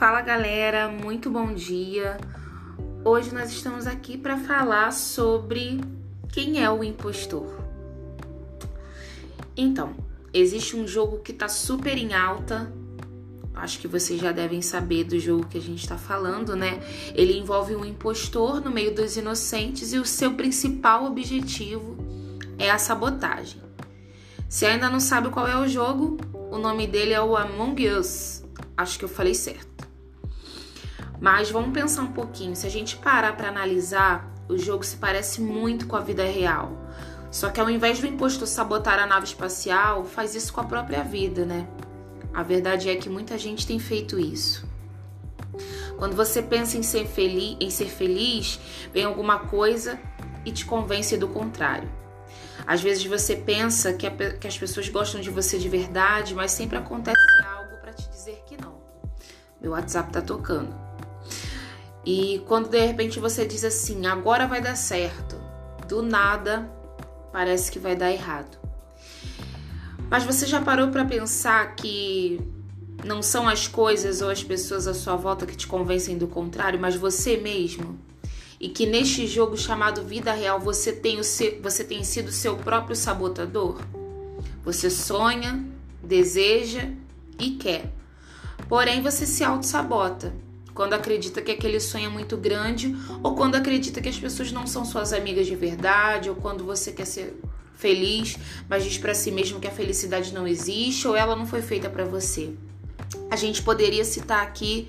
Fala 0.00 0.22
galera, 0.22 0.88
muito 0.88 1.28
bom 1.28 1.52
dia. 1.52 2.16
Hoje 3.04 3.34
nós 3.34 3.50
estamos 3.50 3.86
aqui 3.86 4.16
para 4.16 4.38
falar 4.38 4.94
sobre 4.94 5.78
quem 6.32 6.64
é 6.64 6.70
o 6.70 6.82
impostor. 6.82 7.60
Então, 9.54 9.94
existe 10.32 10.74
um 10.74 10.88
jogo 10.88 11.18
que 11.18 11.32
está 11.32 11.50
super 11.50 11.98
em 11.98 12.14
alta. 12.14 12.72
Acho 13.52 13.78
que 13.78 13.86
vocês 13.86 14.18
já 14.18 14.32
devem 14.32 14.62
saber 14.62 15.04
do 15.04 15.20
jogo 15.20 15.46
que 15.46 15.58
a 15.58 15.60
gente 15.60 15.82
está 15.82 15.98
falando, 15.98 16.56
né? 16.56 16.80
Ele 17.14 17.36
envolve 17.36 17.76
um 17.76 17.84
impostor 17.84 18.58
no 18.64 18.70
meio 18.70 18.94
dos 18.94 19.18
inocentes 19.18 19.92
e 19.92 19.98
o 19.98 20.06
seu 20.06 20.32
principal 20.32 21.04
objetivo 21.04 21.98
é 22.58 22.70
a 22.70 22.78
sabotagem. 22.78 23.60
Se 24.48 24.64
ainda 24.64 24.88
não 24.88 24.98
sabe 24.98 25.28
qual 25.28 25.46
é 25.46 25.58
o 25.58 25.68
jogo, 25.68 26.16
o 26.32 26.56
nome 26.56 26.86
dele 26.86 27.12
é 27.12 27.20
o 27.20 27.36
Among 27.36 27.86
Us. 27.90 28.42
Acho 28.74 28.98
que 28.98 29.04
eu 29.04 29.10
falei 29.10 29.34
certo. 29.34 29.69
Mas 31.20 31.50
vamos 31.50 31.72
pensar 31.72 32.02
um 32.02 32.12
pouquinho. 32.12 32.56
Se 32.56 32.66
a 32.66 32.70
gente 32.70 32.96
parar 32.96 33.36
para 33.36 33.48
analisar, 33.48 34.28
o 34.48 34.56
jogo 34.56 34.82
se 34.84 34.96
parece 34.96 35.40
muito 35.40 35.86
com 35.86 35.96
a 35.96 36.00
vida 36.00 36.24
real. 36.24 36.72
Só 37.30 37.50
que 37.50 37.60
ao 37.60 37.70
invés 37.70 38.00
do 38.00 38.06
impostor 38.06 38.48
sabotar 38.48 38.98
a 38.98 39.06
nave 39.06 39.26
espacial, 39.26 40.04
faz 40.04 40.34
isso 40.34 40.52
com 40.52 40.60
a 40.60 40.64
própria 40.64 41.02
vida, 41.04 41.44
né? 41.44 41.68
A 42.32 42.42
verdade 42.42 42.88
é 42.88 42.96
que 42.96 43.08
muita 43.08 43.38
gente 43.38 43.66
tem 43.66 43.78
feito 43.78 44.18
isso. 44.18 44.66
Quando 45.96 46.16
você 46.16 46.42
pensa 46.42 46.78
em 46.78 46.82
ser 46.82 47.06
feliz, 47.06 47.56
em 47.60 47.70
ser 47.70 47.86
feliz, 47.88 48.58
vem 48.92 49.04
alguma 49.04 49.40
coisa 49.40 50.00
e 50.44 50.50
te 50.50 50.64
convence 50.64 51.16
do 51.16 51.28
contrário. 51.28 51.88
Às 52.66 52.80
vezes 52.80 53.04
você 53.04 53.36
pensa 53.36 53.92
que, 53.92 54.06
a, 54.06 54.10
que 54.10 54.46
as 54.46 54.56
pessoas 54.56 54.88
gostam 54.88 55.20
de 55.20 55.28
você 55.28 55.58
de 55.58 55.68
verdade, 55.68 56.34
mas 56.34 56.52
sempre 56.52 56.78
acontece 56.78 57.16
algo 57.46 57.76
para 57.78 57.92
te 57.92 58.08
dizer 58.08 58.42
que 58.46 58.56
não. 58.60 58.80
Meu 59.60 59.72
WhatsApp 59.72 60.10
tá 60.10 60.22
tocando. 60.22 60.89
E 62.04 62.42
quando 62.46 62.68
de 62.68 62.84
repente 62.84 63.18
você 63.18 63.44
diz 63.44 63.64
assim, 63.64 64.06
agora 64.06 64.46
vai 64.46 64.60
dar 64.60 64.76
certo, 64.76 65.36
do 65.86 66.02
nada 66.02 66.70
parece 67.32 67.70
que 67.70 67.78
vai 67.78 67.94
dar 67.94 68.10
errado. 68.10 68.58
Mas 70.08 70.24
você 70.24 70.46
já 70.46 70.60
parou 70.60 70.88
para 70.88 71.04
pensar 71.04 71.76
que 71.76 72.40
não 73.04 73.22
são 73.22 73.48
as 73.48 73.68
coisas 73.68 74.20
ou 74.20 74.30
as 74.30 74.42
pessoas 74.42 74.86
à 74.86 74.94
sua 74.94 75.16
volta 75.16 75.46
que 75.46 75.56
te 75.56 75.66
convencem 75.66 76.18
do 76.18 76.26
contrário, 76.26 76.80
mas 76.80 76.96
você 76.96 77.36
mesmo? 77.36 77.98
E 78.58 78.68
que 78.68 78.86
neste 78.86 79.26
jogo 79.26 79.56
chamado 79.56 80.02
vida 80.02 80.32
real 80.32 80.60
você 80.60 80.92
tem, 80.92 81.18
o 81.18 81.24
seu, 81.24 81.60
você 81.62 81.84
tem 81.84 82.02
sido 82.02 82.32
seu 82.32 82.56
próprio 82.56 82.96
sabotador? 82.96 83.80
Você 84.64 84.90
sonha, 84.90 85.64
deseja 86.02 86.88
e 87.38 87.52
quer. 87.52 87.90
Porém, 88.68 89.00
você 89.00 89.24
se 89.24 89.42
auto-sabota 89.42 90.34
quando 90.74 90.94
acredita 90.94 91.42
que 91.42 91.50
aquele 91.50 91.80
sonho 91.80 92.06
é 92.06 92.08
muito 92.08 92.36
grande, 92.36 92.96
ou 93.22 93.34
quando 93.34 93.56
acredita 93.56 94.00
que 94.00 94.08
as 94.08 94.18
pessoas 94.18 94.52
não 94.52 94.66
são 94.66 94.84
suas 94.84 95.12
amigas 95.12 95.46
de 95.46 95.56
verdade, 95.56 96.30
ou 96.30 96.36
quando 96.36 96.64
você 96.64 96.92
quer 96.92 97.06
ser 97.06 97.38
feliz, 97.74 98.36
mas 98.68 98.84
diz 98.84 98.98
para 98.98 99.14
si 99.14 99.30
mesmo 99.30 99.58
que 99.58 99.66
a 99.66 99.70
felicidade 99.70 100.34
não 100.34 100.46
existe 100.46 101.08
ou 101.08 101.16
ela 101.16 101.34
não 101.34 101.46
foi 101.46 101.62
feita 101.62 101.88
para 101.88 102.04
você. 102.04 102.52
A 103.30 103.36
gente 103.36 103.62
poderia 103.62 104.04
citar 104.04 104.42
aqui 104.42 104.88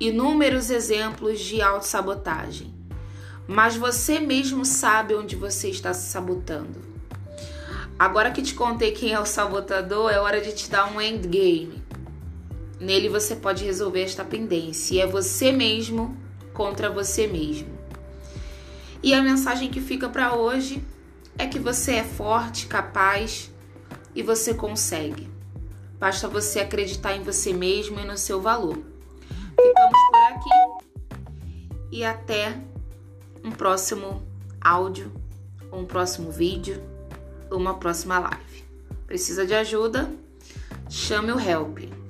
inúmeros 0.00 0.70
exemplos 0.70 1.40
de 1.40 1.60
autossabotagem, 1.60 2.72
mas 3.46 3.76
você 3.76 4.18
mesmo 4.18 4.64
sabe 4.64 5.14
onde 5.14 5.36
você 5.36 5.68
está 5.68 5.92
se 5.92 6.10
sabotando. 6.10 6.92
Agora 7.98 8.30
que 8.30 8.42
te 8.42 8.54
contei 8.54 8.92
quem 8.92 9.12
é 9.12 9.20
o 9.20 9.26
sabotador, 9.26 10.10
é 10.10 10.18
hora 10.18 10.40
de 10.40 10.52
te 10.52 10.68
dar 10.68 10.92
um 10.92 11.00
endgame. 11.00 11.82
Nele 12.82 13.08
você 13.08 13.36
pode 13.36 13.64
resolver 13.64 14.02
esta 14.02 14.24
pendência. 14.24 14.96
E 14.96 15.00
é 15.00 15.06
você 15.06 15.52
mesmo 15.52 16.16
contra 16.52 16.90
você 16.90 17.28
mesmo. 17.28 17.68
E 19.00 19.14
a 19.14 19.22
mensagem 19.22 19.70
que 19.70 19.80
fica 19.80 20.08
para 20.08 20.34
hoje 20.34 20.82
é 21.38 21.46
que 21.46 21.60
você 21.60 21.92
é 21.92 22.02
forte, 22.02 22.66
capaz 22.66 23.52
e 24.16 24.22
você 24.22 24.52
consegue. 24.52 25.30
Basta 25.96 26.26
você 26.26 26.58
acreditar 26.58 27.14
em 27.14 27.22
você 27.22 27.52
mesmo 27.52 28.00
e 28.00 28.04
no 28.04 28.18
seu 28.18 28.40
valor. 28.40 28.76
Ficamos 28.76 30.00
por 30.10 30.18
aqui 30.30 30.86
e 31.92 32.04
até 32.04 32.58
um 33.44 33.52
próximo 33.52 34.26
áudio, 34.60 35.12
um 35.72 35.84
próximo 35.84 36.32
vídeo, 36.32 36.82
uma 37.48 37.74
próxima 37.74 38.18
live. 38.18 38.64
Precisa 39.06 39.46
de 39.46 39.54
ajuda? 39.54 40.12
Chame 40.90 41.30
o 41.30 41.38
Help. 41.38 42.01